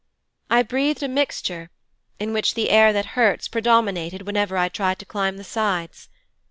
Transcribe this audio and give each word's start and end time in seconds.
I 0.49 0.63
breathed 0.63 1.03
a 1.03 1.07
mixture, 1.07 1.69
in 2.17 2.33
which 2.33 2.55
the 2.55 2.71
air 2.71 2.91
that 2.91 3.05
hurts 3.13 3.47
predominated 3.47 4.23
whenever 4.23 4.57
I 4.57 4.67
tried 4.67 4.97
to 4.97 5.05
climb 5.05 5.37
the 5.37 5.43
sides. 5.43 6.09